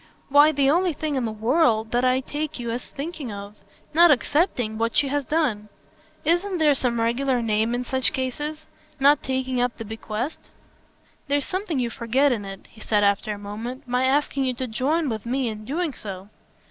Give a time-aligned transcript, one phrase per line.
[0.29, 3.57] "Why the only thing in the world that I take you as thinking of.
[3.93, 5.69] Not accepting what she has done.
[6.25, 8.65] Isn't there some regular name in such cases?
[8.99, 10.49] Not taking up the bequest."
[11.27, 13.87] "There's something you forget in it," he said after a moment.
[13.87, 16.29] "My asking you to join with me in doing so."